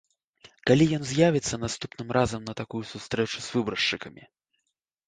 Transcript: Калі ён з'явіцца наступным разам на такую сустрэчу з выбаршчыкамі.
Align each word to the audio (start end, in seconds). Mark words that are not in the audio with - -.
Калі 0.69 0.87
ён 0.97 1.03
з'явіцца 1.09 1.61
наступным 1.65 2.09
разам 2.17 2.41
на 2.51 2.57
такую 2.63 2.83
сустрэчу 2.95 3.37
з 3.51 3.57
выбаршчыкамі. 3.59 4.23